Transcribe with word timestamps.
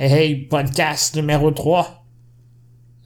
Hey, 0.00 0.36
podcast 0.36 1.16
numéro 1.16 1.50
3. 1.50 2.04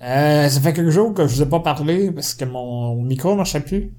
Euh, 0.02 0.46
ça 0.50 0.60
fait 0.60 0.74
quelques 0.74 0.90
jours 0.90 1.14
que 1.14 1.26
je 1.26 1.36
vous 1.36 1.42
ai 1.42 1.46
pas 1.46 1.60
parlé 1.60 2.10
parce 2.10 2.34
que 2.34 2.44
mon 2.44 2.96
micro 2.96 3.34
marchait 3.34 3.60
plus. 3.60 3.94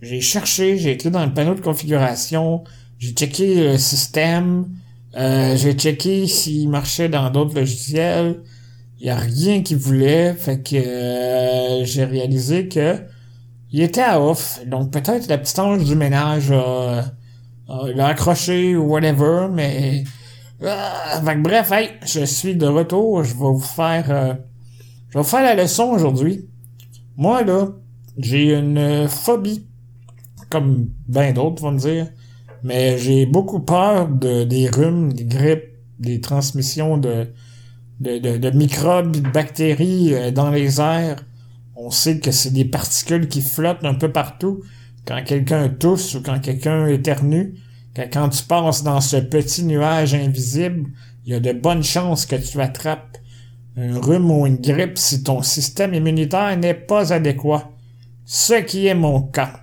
J'ai 0.00 0.20
cherché, 0.20 0.78
j'ai 0.78 0.92
été 0.92 1.10
dans 1.10 1.26
le 1.26 1.34
panneau 1.34 1.56
de 1.56 1.60
configuration, 1.60 2.62
j'ai 3.00 3.10
checké 3.14 3.72
le 3.72 3.78
système, 3.78 4.68
euh, 5.16 5.56
j'ai 5.56 5.72
checké 5.72 6.28
s'il 6.28 6.68
marchait 6.68 7.08
dans 7.08 7.30
d'autres 7.30 7.56
logiciels. 7.56 8.44
Il 9.00 9.08
y 9.08 9.10
a 9.10 9.16
rien 9.16 9.64
qui 9.64 9.74
voulait, 9.74 10.32
fait 10.34 10.62
que 10.62 10.76
euh, 10.76 11.84
j'ai 11.84 12.04
réalisé 12.04 12.68
que 12.68 12.94
il 13.72 13.82
était 13.82 14.02
à 14.02 14.22
off. 14.22 14.60
Donc 14.66 14.92
peut-être 14.92 15.26
la 15.26 15.36
petite 15.36 15.58
ange 15.58 15.82
du 15.82 15.96
ménage 15.96 16.52
l'a 16.52 18.06
accroché 18.06 18.76
ou 18.76 18.84
whatever, 18.84 19.48
mais 19.52 20.04
euh, 20.62 21.34
bref, 21.38 21.72
hey, 21.72 21.90
je 22.04 22.24
suis 22.24 22.56
de 22.56 22.66
retour. 22.66 23.24
Je 23.24 23.32
vais 23.32 23.38
vous 23.38 23.60
faire 23.60 24.10
euh, 24.10 24.34
je 25.10 25.18
vais 25.18 25.24
faire 25.24 25.42
la 25.42 25.60
leçon 25.60 25.84
aujourd'hui. 25.84 26.48
Moi 27.16 27.42
là, 27.42 27.68
j'ai 28.18 28.54
une 28.54 29.08
phobie, 29.08 29.66
comme 30.50 30.88
ben 31.08 31.34
d'autres 31.34 31.62
vont 31.62 31.72
me 31.72 31.78
dire, 31.78 32.08
mais 32.62 32.98
j'ai 32.98 33.26
beaucoup 33.26 33.60
peur 33.60 34.08
de 34.08 34.44
des 34.44 34.68
rhumes, 34.68 35.12
des 35.12 35.24
grippes, 35.24 35.76
des 35.98 36.20
transmissions 36.20 36.96
de 36.96 37.28
de, 38.00 38.18
de, 38.18 38.36
de 38.38 38.50
microbes, 38.50 39.16
de 39.16 39.20
bactéries 39.20 40.14
euh, 40.14 40.30
dans 40.30 40.50
les 40.50 40.80
airs. 40.80 41.24
On 41.76 41.90
sait 41.90 42.18
que 42.18 42.30
c'est 42.30 42.52
des 42.52 42.64
particules 42.64 43.28
qui 43.28 43.42
flottent 43.42 43.84
un 43.84 43.94
peu 43.94 44.10
partout. 44.10 44.62
Quand 45.06 45.22
quelqu'un 45.24 45.68
tousse 45.68 46.14
ou 46.14 46.22
quand 46.22 46.38
quelqu'un 46.40 46.86
éternue, 46.86 47.54
quand 47.96 48.28
tu 48.28 48.44
passes 48.44 48.82
dans 48.82 49.00
ce 49.00 49.16
petit 49.16 49.64
nuage 49.64 50.14
invisible, 50.14 50.90
il 51.24 51.32
y 51.32 51.34
a 51.34 51.40
de 51.40 51.52
bonnes 51.52 51.82
chances 51.82 52.26
que 52.26 52.36
tu 52.36 52.60
attrapes 52.60 53.18
un 53.76 54.00
rhume 54.00 54.30
ou 54.30 54.46
une 54.46 54.56
grippe 54.56 54.98
si 54.98 55.22
ton 55.22 55.42
système 55.42 55.94
immunitaire 55.94 56.56
n'est 56.56 56.74
pas 56.74 57.12
adéquat. 57.12 57.70
Ce 58.24 58.54
qui 58.54 58.86
est 58.86 58.94
mon 58.94 59.22
cas. 59.22 59.60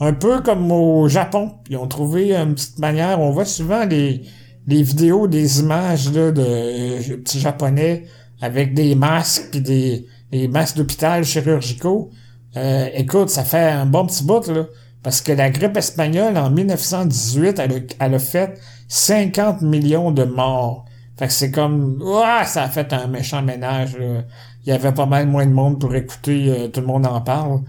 Un 0.00 0.12
peu 0.12 0.40
comme 0.40 0.70
au 0.72 1.08
Japon, 1.08 1.52
ils 1.70 1.76
ont 1.76 1.86
trouvé 1.86 2.34
une 2.34 2.54
petite 2.54 2.78
manière, 2.78 3.20
on 3.20 3.30
voit 3.30 3.44
souvent 3.44 3.84
les, 3.84 4.22
vidéos, 4.66 5.28
des 5.28 5.60
images 5.60 6.12
là, 6.12 6.32
de 6.32 6.42
euh, 6.42 7.16
petits 7.18 7.38
japonais 7.38 8.04
avec 8.40 8.74
des 8.74 8.94
masques 8.94 9.50
puis 9.52 9.60
des, 9.60 10.06
des 10.32 10.48
masques 10.48 10.76
d'hôpital 10.76 11.24
chirurgicaux. 11.24 12.10
Euh, 12.56 12.88
écoute, 12.94 13.30
ça 13.30 13.44
fait 13.44 13.70
un 13.70 13.86
bon 13.86 14.06
petit 14.06 14.24
bout 14.24 14.46
là. 14.48 14.66
Parce 15.04 15.20
que 15.20 15.32
la 15.32 15.50
grippe 15.50 15.76
espagnole, 15.76 16.38
en 16.38 16.50
1918, 16.50 17.58
elle 17.58 17.72
a, 17.72 17.76
elle 18.00 18.14
a 18.14 18.18
fait 18.18 18.58
50 18.88 19.60
millions 19.60 20.10
de 20.10 20.24
morts. 20.24 20.86
Fait 21.18 21.26
que 21.26 21.32
c'est 21.32 21.50
comme... 21.50 22.00
Ouah, 22.02 22.44
ça 22.46 22.64
a 22.64 22.68
fait 22.68 22.90
un 22.94 23.06
méchant 23.06 23.42
ménage. 23.42 23.96
Il 24.00 24.70
y 24.70 24.72
avait 24.72 24.92
pas 24.92 25.04
mal 25.04 25.28
moins 25.28 25.44
de 25.44 25.52
monde 25.52 25.78
pour 25.78 25.94
écouter 25.94 26.48
euh, 26.48 26.68
Tout 26.68 26.80
le 26.80 26.86
monde 26.86 27.06
en 27.06 27.20
parle. 27.20 27.60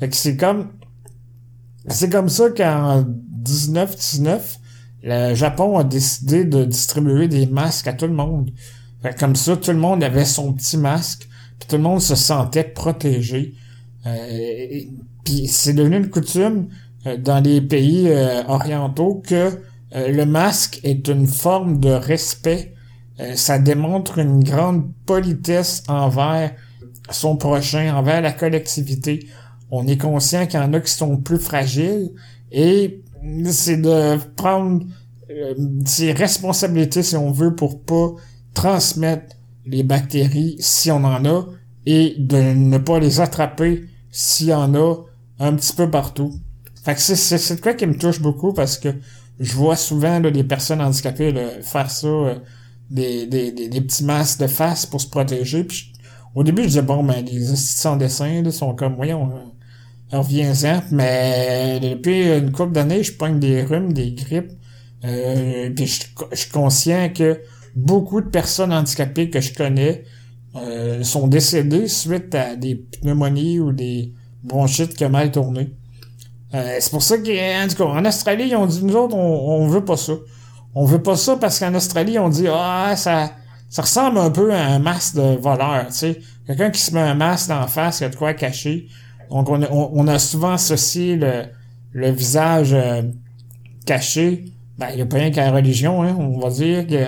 Fait 0.00 0.08
que 0.08 0.16
c'est 0.16 0.36
comme... 0.36 0.70
C'est 1.88 2.10
comme 2.10 2.30
ça 2.30 2.50
qu'en 2.50 3.04
1919, 3.04 4.58
le 5.02 5.34
Japon 5.34 5.78
a 5.78 5.84
décidé 5.84 6.46
de 6.46 6.64
distribuer 6.64 7.28
des 7.28 7.46
masques 7.46 7.86
à 7.86 7.92
tout 7.92 8.06
le 8.06 8.14
monde. 8.14 8.50
Fait 9.02 9.14
que 9.14 9.20
comme 9.20 9.36
ça, 9.36 9.56
tout 9.58 9.72
le 9.72 9.78
monde 9.78 10.02
avait 10.02 10.24
son 10.24 10.54
petit 10.54 10.78
masque, 10.78 11.28
puis 11.58 11.68
tout 11.68 11.76
le 11.76 11.82
monde 11.82 12.00
se 12.00 12.14
sentait 12.14 12.64
protégé. 12.64 13.54
Euh, 14.06 14.80
puis 15.28 15.46
c'est 15.46 15.74
devenu 15.74 15.98
une 15.98 16.08
coutume 16.08 16.68
euh, 17.06 17.18
dans 17.18 17.40
les 17.40 17.60
pays 17.60 18.08
euh, 18.08 18.42
orientaux 18.46 19.22
que 19.26 19.60
le 19.94 20.24
masque 20.24 20.80
est 20.84 21.08
une 21.08 21.26
forme 21.26 21.80
de 21.80 21.88
respect. 21.88 22.74
ça 23.36 23.58
démontre 23.58 24.18
une 24.18 24.44
grande 24.44 24.92
politesse 25.06 25.82
envers 25.88 26.52
son 27.10 27.38
prochain, 27.38 27.94
envers 27.94 28.20
la 28.20 28.32
collectivité. 28.32 29.26
On 29.70 29.86
est 29.86 29.96
conscient 29.96 30.46
qu'il 30.46 30.60
y 30.60 30.62
en 30.62 30.74
a 30.74 30.80
qui 30.80 30.92
sont 30.92 31.16
plus 31.16 31.38
fragiles 31.38 32.10
et 32.52 33.00
c'est 33.46 33.78
de 33.78 34.18
prendre 34.36 34.84
ses 35.86 36.12
responsabilités, 36.12 37.02
si 37.02 37.16
on 37.16 37.32
veut, 37.32 37.54
pour 37.54 37.80
pas 37.80 38.10
transmettre 38.52 39.36
les 39.64 39.84
bactéries 39.84 40.56
si 40.60 40.90
on 40.90 41.02
en 41.02 41.24
a 41.24 41.46
et 41.86 42.14
de 42.18 42.36
ne 42.36 42.76
pas 42.76 42.98
les 42.98 43.20
attraper 43.20 43.86
s'il 44.10 44.48
y 44.48 44.54
en 44.54 44.74
a 44.74 44.96
un 45.38 45.54
petit 45.54 45.72
peu 45.72 45.90
partout. 45.90 46.34
Fait 46.84 46.94
que 46.94 47.00
c'est, 47.00 47.16
c'est, 47.16 47.56
de 47.56 47.60
quoi 47.60 47.74
qui 47.74 47.86
me 47.86 47.96
touche 47.96 48.20
beaucoup 48.20 48.52
parce 48.52 48.78
que 48.78 48.88
je 49.40 49.52
vois 49.52 49.76
souvent 49.76 50.20
là, 50.20 50.30
des 50.30 50.44
personnes 50.44 50.80
handicapées 50.80 51.34
faire 51.62 51.90
ça, 51.90 52.06
euh, 52.06 52.34
des, 52.90 53.26
des, 53.26 53.52
des, 53.52 53.80
petits 53.80 54.04
masques 54.04 54.40
de 54.40 54.46
face 54.46 54.86
pour 54.86 55.00
se 55.00 55.08
protéger. 55.08 55.64
Puis 55.64 55.92
au 56.34 56.42
début, 56.42 56.62
je 56.62 56.68
disais, 56.68 56.82
bon, 56.82 57.04
ben, 57.04 57.24
les 57.24 57.52
assistants 57.52 57.96
dessin 57.96 58.42
là, 58.42 58.50
sont 58.50 58.74
comme, 58.74 58.94
voyons, 58.94 59.30
euh, 59.30 60.18
reviens-en. 60.18 60.82
Mais 60.90 61.80
depuis 61.80 62.26
une 62.26 62.52
couple 62.52 62.72
d'années, 62.72 63.02
je 63.02 63.12
pogne 63.12 63.38
des 63.38 63.62
rhumes, 63.62 63.92
des 63.92 64.12
grippes. 64.12 64.52
Euh, 65.04 65.70
puis 65.70 65.86
je, 65.86 66.36
suis 66.36 66.50
conscient 66.50 67.10
que 67.14 67.40
beaucoup 67.76 68.20
de 68.20 68.28
personnes 68.28 68.72
handicapées 68.72 69.30
que 69.30 69.40
je 69.40 69.54
connais 69.54 70.04
euh, 70.56 71.02
sont 71.04 71.28
décédées 71.28 71.86
suite 71.86 72.34
à 72.34 72.56
des 72.56 72.74
pneumonies 72.74 73.60
ou 73.60 73.72
des 73.72 74.12
bronchites 74.42 74.94
qui 74.94 75.04
ont 75.04 75.10
mal 75.10 75.30
tourné. 75.30 75.72
Euh, 76.54 76.76
c'est 76.80 76.90
pour 76.90 77.02
ça 77.02 77.16
qu'en 77.76 78.04
Australie, 78.04 78.48
ils 78.48 78.56
ont 78.56 78.66
dit, 78.66 78.84
nous 78.84 78.96
autres, 78.96 79.16
on, 79.16 79.62
on 79.62 79.68
veut 79.68 79.84
pas 79.84 79.96
ça. 79.96 80.14
On 80.74 80.84
veut 80.84 81.02
pas 81.02 81.16
ça 81.16 81.36
parce 81.36 81.58
qu'en 81.58 81.74
Australie, 81.74 82.18
on 82.18 82.28
dit, 82.28 82.46
ah, 82.48 82.94
ça, 82.96 83.32
ça 83.68 83.82
ressemble 83.82 84.18
un 84.18 84.30
peu 84.30 84.52
à 84.52 84.66
un 84.66 84.78
masque 84.78 85.16
de 85.16 85.36
voleur, 85.36 85.86
tu 85.88 85.94
sais. 85.94 86.20
Quelqu'un 86.46 86.70
qui 86.70 86.80
se 86.80 86.94
met 86.94 87.00
un 87.00 87.14
masque 87.14 87.50
la 87.50 87.66
face, 87.66 88.00
il 88.00 88.04
y 88.04 88.06
a 88.06 88.08
de 88.08 88.16
quoi 88.16 88.32
cacher. 88.32 88.86
Donc, 89.30 89.50
on, 89.50 90.08
a 90.08 90.18
souvent 90.18 90.52
associé 90.52 91.16
le, 91.16 91.44
le 91.92 92.10
visage 92.10 92.72
euh, 92.72 93.02
caché. 93.84 94.46
Ben, 94.78 94.88
il 94.90 94.96
n'y 94.96 95.02
a 95.02 95.06
pas 95.06 95.16
rien 95.16 95.30
qu'à 95.30 95.44
la 95.44 95.52
religion, 95.52 96.02
hein. 96.02 96.16
On 96.18 96.38
va 96.38 96.48
dire 96.48 96.86
que 96.86 97.04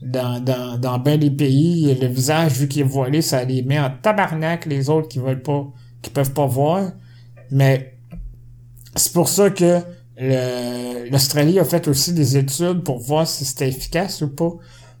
dans, 0.00 0.42
dans, 0.42 0.78
dans 0.78 0.98
bien 0.98 1.18
des 1.18 1.30
pays, 1.30 1.94
le 2.00 2.06
visage, 2.06 2.52
vu 2.52 2.68
qu'il 2.68 2.82
est 2.82 2.86
voilé, 2.86 3.20
ça 3.20 3.44
les 3.44 3.62
met 3.62 3.78
en 3.78 3.90
tabarnak 3.90 4.64
les 4.64 4.88
autres 4.88 5.08
qui 5.08 5.18
veulent 5.18 5.42
pas, 5.42 5.66
qui 6.02 6.10
peuvent 6.10 6.32
pas 6.32 6.46
voir. 6.46 6.92
Mais 7.50 7.98
c'est 8.94 9.12
pour 9.12 9.28
ça 9.28 9.50
que 9.50 9.80
l'Australie 11.10 11.58
a 11.58 11.64
fait 11.64 11.86
aussi 11.88 12.12
des 12.12 12.36
études 12.36 12.82
pour 12.82 12.98
voir 12.98 13.26
si 13.26 13.44
c'était 13.44 13.68
efficace 13.68 14.22
ou 14.22 14.28
pas. 14.28 14.52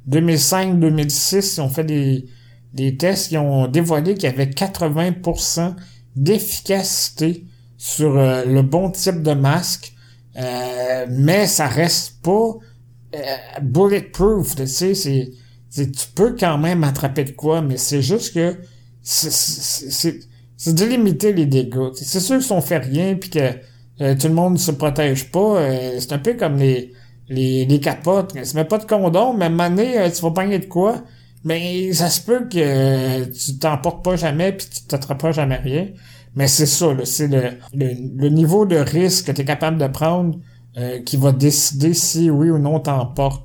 2005-2006, 0.08 1.56
ils 1.56 1.60
ont 1.60 1.68
fait 1.68 1.84
des, 1.84 2.26
des 2.72 2.96
tests 2.96 3.28
qui 3.28 3.36
ont 3.36 3.66
dévoilé 3.66 4.14
qu'il 4.14 4.24
y 4.24 4.32
avait 4.32 4.46
80% 4.46 5.74
d'efficacité 6.16 7.44
sur 7.76 8.18
euh, 8.18 8.44
le 8.44 8.62
bon 8.62 8.90
type 8.90 9.22
de 9.22 9.32
masque, 9.32 9.92
euh, 10.36 11.06
mais 11.08 11.46
ça 11.46 11.68
reste 11.68 12.20
pas 12.22 12.56
euh, 13.14 13.60
bulletproof, 13.62 14.56
tu 14.56 14.66
sais, 14.66 15.30
tu 15.72 16.08
peux 16.14 16.34
quand 16.38 16.58
même 16.58 16.82
attraper 16.82 17.24
de 17.24 17.30
quoi, 17.30 17.62
mais 17.62 17.76
c'est 17.76 18.02
juste 18.02 18.34
que 18.34 18.56
c'est 19.02 20.20
de 20.66 20.84
limiter 20.84 21.32
les 21.32 21.46
dégâts. 21.46 21.92
C'est 21.94 22.20
sûr 22.20 22.38
que 22.38 22.44
si 22.44 22.52
on 22.52 22.60
fait 22.60 22.78
rien 22.78 23.14
puis 23.14 23.30
que 23.30 23.52
euh, 24.00 24.14
tout 24.14 24.28
le 24.28 24.34
monde 24.34 24.58
se 24.58 24.70
protège 24.70 25.30
pas. 25.30 25.56
Euh, 25.58 25.96
c'est 25.98 26.12
un 26.12 26.18
peu 26.18 26.34
comme 26.34 26.56
les, 26.56 26.92
les, 27.28 27.64
les 27.64 27.80
capotes. 27.80 28.34
Tu 28.34 28.64
pas 28.64 28.78
de 28.78 28.84
condom, 28.84 29.34
mais 29.34 29.50
donné, 29.50 29.98
euh, 29.98 30.10
tu 30.10 30.22
vas 30.22 30.30
pogner 30.30 30.58
de 30.58 30.66
quoi? 30.66 31.02
Mais 31.44 31.92
ça 31.92 32.08
se 32.08 32.20
peut 32.20 32.48
que 32.48 33.24
tu 33.24 33.58
t'emportes 33.58 34.04
pas 34.04 34.16
jamais 34.16 34.52
puis 34.52 34.66
tu 34.68 34.82
t'attrapes 34.82 35.32
jamais 35.32 35.56
rien. 35.56 35.88
Mais 36.34 36.46
c'est 36.46 36.66
ça, 36.66 36.88
c'est 37.04 37.28
le, 37.28 37.58
le, 37.74 38.28
niveau 38.28 38.66
de 38.66 38.76
risque 38.76 39.26
que 39.26 39.32
tu 39.32 39.42
es 39.42 39.44
capable 39.44 39.78
de 39.78 39.86
prendre 39.86 40.38
qui 41.04 41.16
va 41.16 41.32
décider 41.32 41.92
si 41.92 42.30
oui 42.30 42.50
ou 42.50 42.58
non 42.58 42.78
t'emportes. 42.78 43.44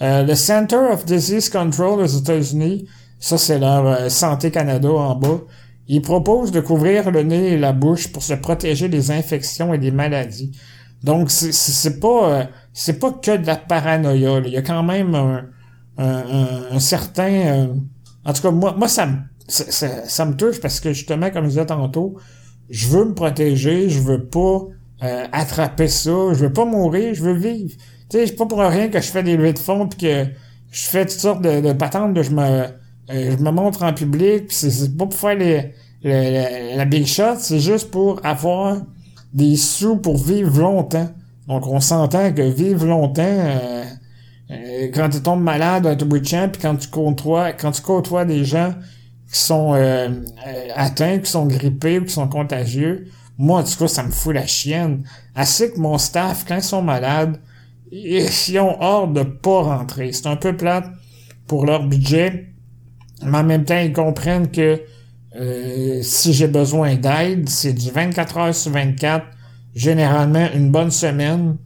le 0.00 0.34
Center 0.34 0.80
of 0.92 1.06
Disease 1.06 1.48
Control 1.48 2.00
aux 2.00 2.06
États-Unis, 2.06 2.86
ça 3.18 3.38
c'est 3.38 3.58
leur 3.58 4.10
Santé 4.10 4.50
Canada 4.50 4.90
en 4.90 5.14
bas, 5.14 5.40
il 5.86 6.02
propose 6.02 6.50
de 6.50 6.60
couvrir 6.60 7.10
le 7.10 7.22
nez 7.22 7.52
et 7.52 7.58
la 7.58 7.72
bouche 7.72 8.08
pour 8.08 8.22
se 8.22 8.34
protéger 8.34 8.88
des 8.88 9.10
infections 9.10 9.74
et 9.74 9.78
des 9.78 9.90
maladies. 9.90 10.52
Donc 11.02 11.30
c'est 11.30 12.00
pas 12.00 12.32
euh, 12.32 12.44
c'est 12.72 12.98
pas 12.98 13.12
que 13.12 13.36
de 13.36 13.46
la 13.46 13.56
paranoïa. 13.56 14.40
Il 14.46 14.52
y 14.52 14.56
a 14.56 14.62
quand 14.62 14.82
même 14.82 15.14
un, 15.14 15.44
un, 15.98 16.78
certain 16.78 17.30
euh, 17.30 17.66
en 18.24 18.32
tout 18.32 18.40
cas 18.40 18.50
moi 18.50 18.74
moi 18.76 18.88
ça 18.88 19.06
me 19.06 19.16
ça, 19.46 20.06
ça, 20.06 20.24
me 20.24 20.34
touche 20.34 20.58
parce 20.58 20.80
que 20.80 20.94
justement 20.94 21.30
comme 21.30 21.44
je 21.44 21.50
disais 21.50 21.66
tantôt, 21.66 22.16
je 22.70 22.86
veux 22.88 23.04
me 23.04 23.12
protéger, 23.12 23.90
je 23.90 24.00
veux 24.00 24.24
pas 24.24 24.62
euh, 25.02 25.26
attraper 25.32 25.88
ça, 25.88 26.32
je 26.32 26.46
veux 26.46 26.52
pas 26.52 26.64
mourir, 26.64 27.12
je 27.12 27.22
veux 27.22 27.34
vivre. 27.34 27.76
Tu 28.08 28.16
sais, 28.18 28.26
c'est 28.26 28.36
pas 28.36 28.46
pour 28.46 28.60
rien 28.60 28.88
que 28.88 29.02
je 29.02 29.08
fais 29.08 29.22
des 29.22 29.36
levées 29.36 29.52
de 29.52 29.58
fond 29.58 29.86
puis 29.86 29.98
que 29.98 30.26
je 30.70 30.84
fais 30.86 31.04
toutes 31.04 31.20
sortes 31.20 31.42
de, 31.42 31.60
de 31.60 31.72
patentes 31.74 32.14
de 32.14 32.22
je 32.22 32.30
me 32.30 32.68
euh, 33.10 33.36
je 33.36 33.42
me 33.42 33.50
montre 33.50 33.82
en 33.82 33.92
public, 33.92 34.44
c'est 34.50 34.96
pas 34.96 35.06
pour 35.06 35.14
faire 35.14 35.36
les, 35.36 35.72
la 36.76 36.84
big 36.84 37.06
shot, 37.06 37.36
c'est 37.38 37.60
juste 37.60 37.90
pour 37.90 38.24
avoir 38.24 38.78
des 39.32 39.56
sous 39.56 39.96
pour 39.96 40.18
vivre 40.18 40.58
longtemps. 40.60 41.08
Donc 41.48 41.66
on 41.66 41.80
s'entend 41.80 42.32
que 42.32 42.42
vivre 42.42 42.86
longtemps, 42.86 43.22
euh, 43.22 43.84
Euh, 44.50 44.90
quand 44.92 45.08
tu 45.08 45.22
tombes 45.22 45.42
malade 45.42 45.96
tout 45.96 46.04
bout 46.06 46.18
de 46.18 46.26
champ, 46.26 46.50
puis 46.52 46.60
quand 46.60 46.76
tu 46.76 46.88
côtoies, 46.88 47.52
quand 47.54 47.72
tu 47.72 47.80
côtoies 47.80 48.26
des 48.26 48.44
gens 48.44 48.74
qui 49.32 49.38
sont 49.38 49.72
euh, 49.74 50.10
atteints, 50.76 51.18
qui 51.18 51.30
sont 51.30 51.46
grippés 51.46 51.98
ou 51.98 52.04
qui 52.04 52.12
sont 52.12 52.28
contagieux, 52.28 53.06
moi, 53.38 53.60
en 53.60 53.64
tout 53.64 53.78
cas, 53.78 53.88
ça 53.88 54.02
me 54.02 54.10
fout 54.12 54.34
la 54.34 54.46
chienne. 54.46 55.02
Assez 55.34 55.72
que 55.72 55.80
mon 55.80 55.96
staff, 55.98 56.44
quand 56.46 56.56
ils 56.56 56.62
sont 56.62 56.82
malades, 56.82 57.40
ils 57.90 58.58
ont 58.58 58.76
hors 58.80 59.08
de 59.08 59.22
pas 59.22 59.62
rentrer. 59.62 60.12
C'est 60.12 60.26
un 60.26 60.36
peu 60.36 60.54
plate 60.56 60.86
pour 61.46 61.64
leur 61.64 61.82
budget, 61.86 62.53
mais 63.22 63.38
en 63.38 63.44
même 63.44 63.64
temps, 63.64 63.78
ils 63.78 63.92
comprennent 63.92 64.50
que 64.50 64.80
euh, 65.36 66.00
si 66.02 66.32
j'ai 66.32 66.48
besoin 66.48 66.94
d'aide, 66.94 67.48
c'est 67.48 67.72
du 67.72 67.90
24 67.90 68.36
heures 68.38 68.54
sur 68.54 68.72
24, 68.72 69.26
généralement 69.74 70.46
une 70.54 70.70
bonne 70.70 70.90
semaine, 70.90 71.56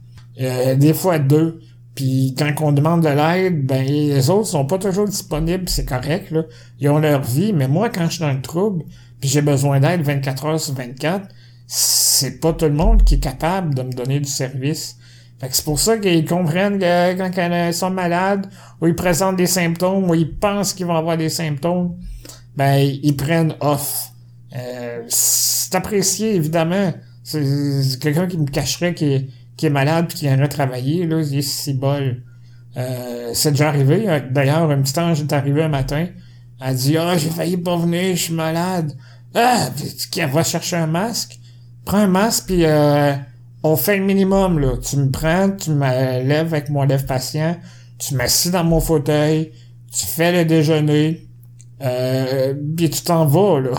euh, 0.41 0.75
des 0.75 0.93
fois 0.93 1.19
deux. 1.19 1.59
Puis 1.95 2.33
quand 2.37 2.51
on 2.61 2.71
demande 2.71 3.03
de 3.03 3.09
l'aide, 3.09 3.65
ben 3.65 3.85
les 3.85 4.29
autres 4.29 4.47
sont 4.47 4.65
pas 4.65 4.77
toujours 4.77 5.05
disponibles, 5.05 5.67
c'est 5.67 5.85
correct, 5.85 6.31
là. 6.31 6.43
Ils 6.79 6.89
ont 6.89 6.99
leur 6.99 7.21
vie, 7.21 7.51
mais 7.53 7.67
moi, 7.67 7.89
quand 7.89 8.05
je 8.05 8.11
suis 8.11 8.21
dans 8.21 8.31
le 8.31 8.41
trouble, 8.41 8.83
puis 9.19 9.29
j'ai 9.29 9.41
besoin 9.41 9.79
d'aide 9.79 10.01
24 10.01 10.45
heures 10.45 10.59
sur 10.59 10.73
24, 10.75 11.27
c'est 11.67 12.39
pas 12.39 12.53
tout 12.53 12.65
le 12.65 12.73
monde 12.73 13.03
qui 13.03 13.15
est 13.15 13.19
capable 13.19 13.75
de 13.75 13.83
me 13.83 13.91
donner 13.91 14.19
du 14.19 14.29
service. 14.29 14.97
Fait 15.39 15.47
que 15.47 15.55
c'est 15.55 15.63
pour 15.63 15.79
ça 15.79 15.97
qu'ils 15.97 16.25
comprennent 16.25 16.79
que 16.79 17.17
quand 17.17 17.67
ils 17.67 17.73
sont 17.73 17.91
malades, 17.91 18.47
ou 18.81 18.87
ils 18.87 18.95
présentent 18.95 19.37
des 19.37 19.47
symptômes, 19.47 20.09
ou 20.09 20.15
ils 20.15 20.37
pensent 20.37 20.73
qu'ils 20.73 20.85
vont 20.85 20.95
avoir 20.95 21.17
des 21.17 21.29
symptômes, 21.29 21.95
ben 22.55 22.77
ils 22.77 23.15
prennent 23.15 23.55
off. 23.61 24.11
Euh, 24.55 25.03
c'est 25.07 25.75
apprécié, 25.75 26.35
évidemment. 26.35 26.93
C'est 27.23 27.99
quelqu'un 27.99 28.27
qui 28.27 28.37
me 28.37 28.47
cacherait 28.47 28.93
qui 28.93 29.13
est, 29.61 29.69
malade 29.69 30.07
puis 30.07 30.17
qui 30.17 30.25
viendrait 30.25 30.47
travailler, 30.47 31.05
là, 31.05 31.21
il 31.21 31.37
est 31.37 31.41
si 31.41 31.73
bol. 31.73 32.23
Euh, 32.75 33.31
c'est 33.33 33.51
déjà 33.51 33.69
arrivé. 33.69 34.07
D'ailleurs, 34.31 34.69
un 34.69 34.81
petit 34.81 34.99
ange 34.99 35.21
est 35.21 35.33
arrivé 35.33 35.63
un 35.63 35.69
matin. 35.69 36.07
Elle 36.61 36.75
dit 36.75 36.97
Ah, 36.97 37.17
j'ai 37.17 37.29
failli 37.29 37.57
pas 37.57 37.77
venir, 37.77 38.15
je 38.15 38.23
suis 38.23 38.33
malade. 38.33 38.93
Ah, 39.35 39.69
qui 40.11 40.21
va 40.21 40.43
chercher 40.43 40.77
un 40.77 40.87
masque? 40.87 41.39
Prends 41.85 41.97
un 41.99 42.07
masque 42.07 42.45
puis 42.47 42.65
euh, 42.65 43.13
on 43.63 43.75
fait 43.75 43.97
le 43.97 44.03
minimum, 44.03 44.59
là. 44.59 44.77
Tu 44.77 44.97
me 44.97 45.09
prends, 45.09 45.49
tu 45.51 45.71
me 45.71 46.23
lèves 46.23 46.53
avec 46.53 46.69
mon 46.69 46.83
lève 46.83 47.05
patient, 47.05 47.57
tu 47.97 48.15
m'assis 48.15 48.51
dans 48.51 48.63
mon 48.63 48.79
fauteuil, 48.79 49.51
tu 49.91 50.05
fais 50.05 50.31
le 50.31 50.45
déjeuner, 50.45 51.27
euh, 51.81 52.53
puis 52.77 52.89
tu 52.89 53.01
t'en 53.03 53.25
vas, 53.25 53.59
là. 53.59 53.71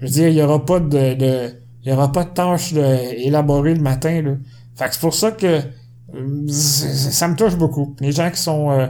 Je 0.00 0.06
veux 0.06 0.12
dire, 0.12 0.28
il 0.28 0.34
y 0.34 0.42
aura 0.42 0.64
pas 0.64 0.80
de, 0.80 1.14
de 1.14 1.50
il 1.84 1.90
y 1.90 1.92
aura 1.92 2.10
pas 2.12 2.24
de 2.24 2.30
tâches 2.30 2.72
élaborées 2.72 3.74
le 3.74 3.82
matin, 3.82 4.22
là. 4.22 4.32
Fait 4.76 4.86
que 4.86 4.94
c'est 4.94 5.00
pour 5.00 5.14
ça 5.14 5.30
que 5.30 5.60
euh, 6.14 6.48
ça 6.48 7.28
me 7.28 7.36
touche 7.36 7.56
beaucoup. 7.56 7.94
Les 8.00 8.12
gens 8.12 8.30
qui 8.30 8.40
sont 8.40 8.70
euh, 8.70 8.86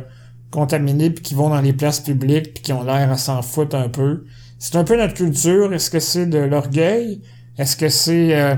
contaminés 0.50 1.10
puis 1.10 1.22
qui 1.22 1.34
vont 1.34 1.50
dans 1.50 1.60
les 1.60 1.72
places 1.72 2.00
publiques 2.00 2.54
puis 2.54 2.62
qui 2.62 2.72
ont 2.72 2.82
l'air 2.84 3.10
à 3.10 3.16
s'en 3.16 3.42
foutre 3.42 3.76
un 3.76 3.88
peu. 3.88 4.24
C'est 4.58 4.76
un 4.76 4.84
peu 4.84 4.96
notre 4.96 5.14
culture. 5.14 5.72
Est-ce 5.72 5.90
que 5.90 6.00
c'est 6.00 6.26
de 6.26 6.38
l'orgueil? 6.38 7.20
Est-ce 7.58 7.76
que 7.76 7.88
c'est 7.88 8.34
euh, 8.34 8.56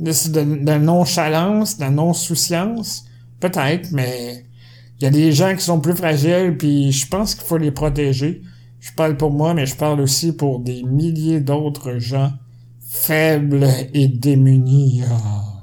de, 0.00 0.10
de, 0.30 0.64
de, 0.64 0.78
nonchalance, 0.78 1.78
de 1.78 1.86
non-souciance? 1.86 3.04
Peut-être, 3.40 3.90
mais 3.92 4.44
il 4.98 5.04
y 5.04 5.06
a 5.06 5.10
des 5.10 5.32
gens 5.32 5.54
qui 5.54 5.62
sont 5.62 5.80
plus 5.80 5.94
fragiles 5.94 6.56
puis 6.58 6.92
je 6.92 7.06
pense 7.08 7.34
qu'il 7.34 7.44
faut 7.44 7.58
les 7.58 7.70
protéger. 7.70 8.42
Je 8.80 8.92
parle 8.92 9.16
pour 9.16 9.30
moi, 9.30 9.54
mais 9.54 9.66
je 9.66 9.76
parle 9.76 10.00
aussi 10.00 10.32
pour 10.32 10.60
des 10.60 10.82
milliers 10.82 11.40
d'autres 11.40 11.98
gens 11.98 12.32
faibles 12.80 13.66
et 13.94 14.08
démunis. 14.08 15.02
Ah. 15.10 15.53